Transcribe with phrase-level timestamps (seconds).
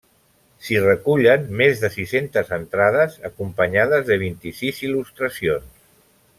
[0.67, 5.73] S'hi recullen més de sis-centes entrades acompanyades de vint-i-sis il·lustracions.